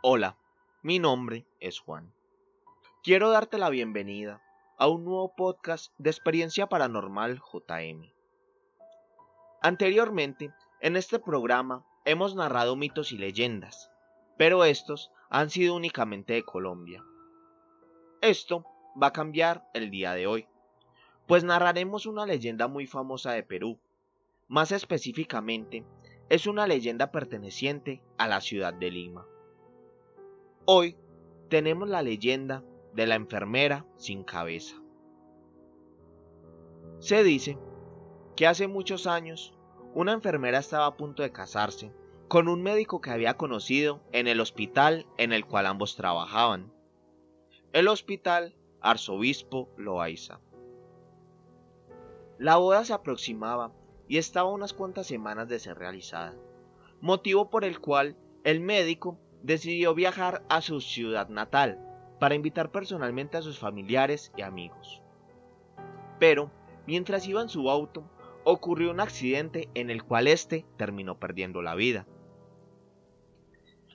Hola, 0.00 0.38
mi 0.80 1.00
nombre 1.00 1.44
es 1.58 1.80
Juan. 1.80 2.14
Quiero 3.02 3.30
darte 3.30 3.58
la 3.58 3.68
bienvenida 3.68 4.40
a 4.76 4.86
un 4.86 5.04
nuevo 5.04 5.34
podcast 5.34 5.92
de 5.98 6.08
experiencia 6.08 6.68
paranormal 6.68 7.40
JM. 7.40 8.08
Anteriormente, 9.60 10.54
en 10.80 10.96
este 10.96 11.18
programa 11.18 11.84
hemos 12.04 12.36
narrado 12.36 12.76
mitos 12.76 13.10
y 13.10 13.18
leyendas, 13.18 13.90
pero 14.36 14.62
estos 14.62 15.10
han 15.30 15.50
sido 15.50 15.74
únicamente 15.74 16.34
de 16.34 16.44
Colombia. 16.44 17.02
Esto 18.20 18.64
va 19.02 19.08
a 19.08 19.12
cambiar 19.12 19.68
el 19.74 19.90
día 19.90 20.12
de 20.12 20.28
hoy, 20.28 20.46
pues 21.26 21.42
narraremos 21.42 22.06
una 22.06 22.24
leyenda 22.24 22.68
muy 22.68 22.86
famosa 22.86 23.32
de 23.32 23.42
Perú. 23.42 23.80
Más 24.46 24.70
específicamente, 24.70 25.84
es 26.28 26.46
una 26.46 26.68
leyenda 26.68 27.10
perteneciente 27.10 28.00
a 28.16 28.28
la 28.28 28.40
ciudad 28.40 28.72
de 28.72 28.92
Lima. 28.92 29.26
Hoy 30.70 30.98
tenemos 31.48 31.88
la 31.88 32.02
leyenda 32.02 32.62
de 32.92 33.06
la 33.06 33.14
enfermera 33.14 33.86
sin 33.96 34.22
cabeza. 34.22 34.76
Se 36.98 37.22
dice 37.22 37.56
que 38.36 38.46
hace 38.46 38.68
muchos 38.68 39.06
años 39.06 39.54
una 39.94 40.12
enfermera 40.12 40.58
estaba 40.58 40.84
a 40.84 40.96
punto 40.98 41.22
de 41.22 41.32
casarse 41.32 41.90
con 42.28 42.48
un 42.48 42.62
médico 42.62 43.00
que 43.00 43.08
había 43.08 43.38
conocido 43.38 44.02
en 44.12 44.26
el 44.28 44.42
hospital 44.42 45.06
en 45.16 45.32
el 45.32 45.46
cual 45.46 45.64
ambos 45.64 45.96
trabajaban. 45.96 46.70
El 47.72 47.88
hospital 47.88 48.54
Arzobispo 48.82 49.70
Loaiza. 49.78 50.38
La 52.36 52.58
boda 52.58 52.84
se 52.84 52.92
aproximaba 52.92 53.72
y 54.06 54.18
estaba 54.18 54.50
unas 54.50 54.74
cuantas 54.74 55.06
semanas 55.06 55.48
de 55.48 55.60
ser 55.60 55.78
realizada, 55.78 56.36
motivo 57.00 57.48
por 57.48 57.64
el 57.64 57.80
cual 57.80 58.18
el 58.44 58.60
médico 58.60 59.18
decidió 59.48 59.94
viajar 59.94 60.44
a 60.50 60.60
su 60.60 60.82
ciudad 60.82 61.30
natal 61.30 61.78
para 62.20 62.34
invitar 62.34 62.70
personalmente 62.70 63.38
a 63.38 63.42
sus 63.42 63.58
familiares 63.58 64.30
y 64.36 64.42
amigos. 64.42 65.00
Pero, 66.18 66.50
mientras 66.86 67.26
iba 67.26 67.40
en 67.40 67.48
su 67.48 67.70
auto, 67.70 68.04
ocurrió 68.44 68.90
un 68.90 69.00
accidente 69.00 69.70
en 69.72 69.88
el 69.88 70.04
cual 70.04 70.28
éste 70.28 70.66
terminó 70.76 71.18
perdiendo 71.18 71.62
la 71.62 71.74
vida. 71.74 72.06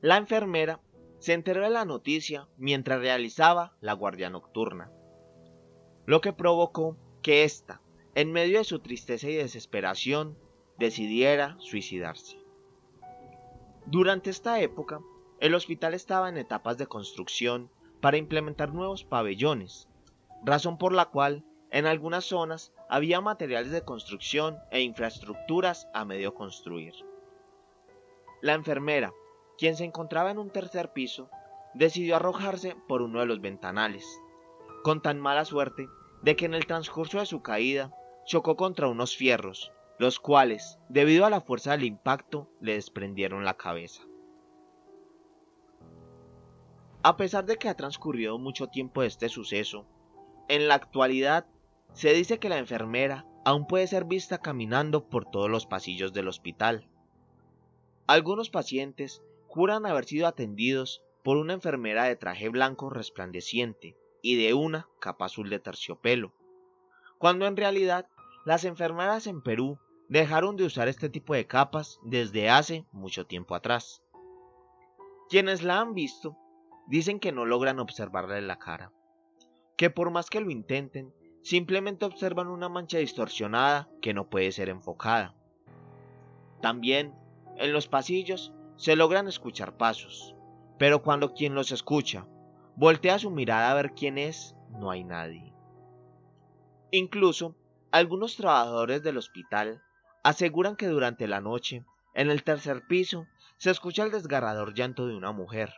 La 0.00 0.16
enfermera 0.16 0.80
se 1.20 1.32
enteró 1.32 1.62
de 1.62 1.70
la 1.70 1.84
noticia 1.84 2.48
mientras 2.56 2.98
realizaba 2.98 3.76
la 3.80 3.92
guardia 3.92 4.30
nocturna, 4.30 4.90
lo 6.06 6.20
que 6.20 6.32
provocó 6.32 6.96
que 7.22 7.44
ésta, 7.44 7.80
en 8.16 8.32
medio 8.32 8.58
de 8.58 8.64
su 8.64 8.80
tristeza 8.80 9.28
y 9.28 9.36
desesperación, 9.36 10.36
decidiera 10.76 11.54
suicidarse. 11.60 12.36
Durante 13.86 14.30
esta 14.30 14.60
época, 14.60 15.00
el 15.40 15.54
hospital 15.54 15.94
estaba 15.94 16.28
en 16.28 16.38
etapas 16.38 16.78
de 16.78 16.86
construcción 16.86 17.70
para 18.00 18.16
implementar 18.16 18.72
nuevos 18.72 19.04
pabellones, 19.04 19.88
razón 20.44 20.78
por 20.78 20.92
la 20.92 21.06
cual 21.06 21.44
en 21.70 21.86
algunas 21.86 22.24
zonas 22.24 22.72
había 22.88 23.20
materiales 23.20 23.70
de 23.70 23.84
construcción 23.84 24.58
e 24.70 24.80
infraestructuras 24.80 25.88
a 25.92 26.04
medio 26.04 26.34
construir. 26.34 26.94
La 28.40 28.54
enfermera, 28.54 29.12
quien 29.58 29.76
se 29.76 29.84
encontraba 29.84 30.30
en 30.30 30.38
un 30.38 30.50
tercer 30.50 30.92
piso, 30.92 31.28
decidió 31.74 32.16
arrojarse 32.16 32.76
por 32.88 33.02
uno 33.02 33.20
de 33.20 33.26
los 33.26 33.40
ventanales, 33.40 34.06
con 34.82 35.02
tan 35.02 35.20
mala 35.20 35.44
suerte 35.44 35.88
de 36.22 36.36
que 36.36 36.46
en 36.46 36.54
el 36.54 36.66
transcurso 36.66 37.18
de 37.18 37.26
su 37.26 37.42
caída 37.42 37.92
chocó 38.24 38.56
contra 38.56 38.88
unos 38.88 39.16
fierros, 39.16 39.72
los 39.98 40.18
cuales, 40.18 40.78
debido 40.88 41.26
a 41.26 41.30
la 41.30 41.40
fuerza 41.40 41.72
del 41.72 41.84
impacto, 41.84 42.48
le 42.60 42.74
desprendieron 42.74 43.44
la 43.44 43.54
cabeza. 43.54 44.02
A 47.06 47.16
pesar 47.16 47.46
de 47.46 47.56
que 47.56 47.68
ha 47.68 47.76
transcurrido 47.76 48.36
mucho 48.36 48.66
tiempo 48.66 49.00
de 49.00 49.06
este 49.06 49.28
suceso, 49.28 49.86
en 50.48 50.66
la 50.66 50.74
actualidad 50.74 51.46
se 51.92 52.12
dice 52.12 52.40
que 52.40 52.48
la 52.48 52.58
enfermera 52.58 53.24
aún 53.44 53.68
puede 53.68 53.86
ser 53.86 54.06
vista 54.06 54.38
caminando 54.38 55.08
por 55.08 55.24
todos 55.24 55.48
los 55.48 55.66
pasillos 55.66 56.12
del 56.12 56.26
hospital. 56.26 56.90
Algunos 58.08 58.50
pacientes 58.50 59.22
juran 59.46 59.86
haber 59.86 60.04
sido 60.06 60.26
atendidos 60.26 61.04
por 61.22 61.36
una 61.36 61.52
enfermera 61.52 62.02
de 62.02 62.16
traje 62.16 62.48
blanco 62.48 62.90
resplandeciente 62.90 63.96
y 64.20 64.34
de 64.34 64.54
una 64.54 64.88
capa 64.98 65.26
azul 65.26 65.48
de 65.48 65.60
terciopelo, 65.60 66.34
cuando 67.18 67.46
en 67.46 67.56
realidad 67.56 68.08
las 68.44 68.64
enfermeras 68.64 69.28
en 69.28 69.42
Perú 69.42 69.78
dejaron 70.08 70.56
de 70.56 70.64
usar 70.64 70.88
este 70.88 71.08
tipo 71.08 71.34
de 71.34 71.46
capas 71.46 72.00
desde 72.02 72.50
hace 72.50 72.84
mucho 72.90 73.26
tiempo 73.26 73.54
atrás. 73.54 74.02
Quienes 75.28 75.62
la 75.62 75.78
han 75.78 75.94
visto 75.94 76.36
dicen 76.86 77.20
que 77.20 77.32
no 77.32 77.44
logran 77.44 77.78
observarle 77.80 78.40
la 78.42 78.58
cara, 78.58 78.92
que 79.76 79.90
por 79.90 80.10
más 80.10 80.30
que 80.30 80.40
lo 80.40 80.50
intenten, 80.50 81.12
simplemente 81.42 82.04
observan 82.04 82.48
una 82.48 82.68
mancha 82.68 82.98
distorsionada 82.98 83.88
que 84.00 84.14
no 84.14 84.28
puede 84.28 84.52
ser 84.52 84.68
enfocada. 84.68 85.34
También, 86.60 87.14
en 87.56 87.72
los 87.72 87.88
pasillos, 87.88 88.52
se 88.76 88.96
logran 88.96 89.28
escuchar 89.28 89.76
pasos, 89.76 90.34
pero 90.78 91.02
cuando 91.02 91.34
quien 91.34 91.54
los 91.54 91.72
escucha 91.72 92.26
voltea 92.76 93.18
su 93.18 93.30
mirada 93.30 93.70
a 93.70 93.74
ver 93.74 93.92
quién 93.92 94.18
es, 94.18 94.54
no 94.70 94.90
hay 94.90 95.04
nadie. 95.04 95.54
Incluso, 96.90 97.56
algunos 97.90 98.36
trabajadores 98.36 99.02
del 99.02 99.16
hospital 99.16 99.82
aseguran 100.22 100.76
que 100.76 100.88
durante 100.88 101.26
la 101.28 101.40
noche, 101.40 101.84
en 102.14 102.30
el 102.30 102.42
tercer 102.42 102.86
piso, 102.86 103.26
se 103.56 103.70
escucha 103.70 104.02
el 104.02 104.10
desgarrador 104.10 104.74
llanto 104.74 105.06
de 105.06 105.16
una 105.16 105.32
mujer, 105.32 105.72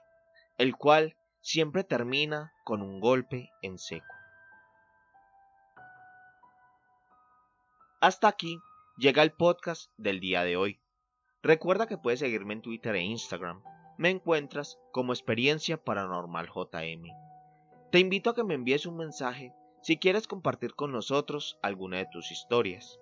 el 0.59 0.77
cual 0.77 1.17
siempre 1.41 1.85
termina 1.85 2.53
con 2.65 2.83
un 2.83 2.99
golpe 2.99 3.51
en 3.63 3.79
seco. 3.79 4.15
Hasta 8.01 8.27
aquí 8.27 8.59
llega 8.97 9.23
el 9.23 9.33
podcast 9.33 9.93
del 9.97 10.19
día 10.19 10.43
de 10.43 10.57
hoy. 10.57 10.81
Recuerda 11.43 11.87
que 11.87 11.97
puedes 11.97 12.19
seguirme 12.19 12.55
en 12.55 12.63
Twitter 12.63 12.97
e 12.97 13.03
Instagram. 13.03 13.63
Me 13.99 14.11
encuentras 14.11 14.79
como 14.93 15.13
Experiencia 15.13 15.83
Paranormal 15.83 16.49
JM. 16.49 17.05
Te 17.93 18.01
invito 18.01 18.31
a 18.31 18.35
que 18.35 18.45
me 18.45 18.55
envíes 18.55 18.85
un 18.85 18.97
mensaje 18.97 19.53
si 19.83 19.97
quieres 19.97 20.27
compartir 20.27 20.75
con 20.75 20.91
nosotros 20.91 21.59
alguna 21.63 21.99
de 21.99 22.09
tus 22.11 22.33
historias. 22.33 22.99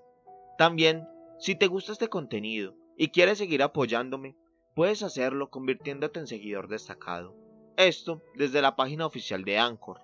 También, 0.59 1.09
si 1.38 1.55
te 1.55 1.69
gusta 1.69 1.93
este 1.93 2.09
contenido 2.09 2.75
y 2.99 3.09
quieres 3.09 3.38
seguir 3.38 3.62
apoyándome, 3.62 4.37
puedes 4.75 5.03
hacerlo 5.03 5.49
convirtiéndote 5.49 6.21
en 6.21 6.27
seguidor 6.27 6.69
destacado 6.69 7.45
esto 7.76 8.22
desde 8.34 8.62
la 8.62 8.76
página 8.76 9.06
oficial 9.06 9.44
de 9.44 9.59
Anchor, 9.59 10.00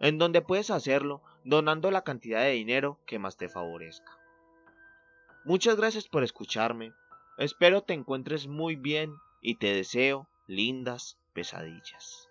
en 0.00 0.18
donde 0.18 0.42
puedes 0.42 0.70
hacerlo 0.70 1.22
donando 1.44 1.90
la 1.90 2.02
cantidad 2.02 2.42
de 2.42 2.52
dinero 2.52 2.98
que 3.06 3.18
más 3.18 3.36
te 3.36 3.48
favorezca. 3.48 4.18
Muchas 5.44 5.76
gracias 5.76 6.08
por 6.08 6.22
escucharme, 6.24 6.92
espero 7.38 7.82
te 7.82 7.94
encuentres 7.94 8.46
muy 8.46 8.76
bien 8.76 9.14
y 9.40 9.56
te 9.56 9.72
deseo 9.72 10.28
lindas 10.46 11.18
pesadillas. 11.32 12.27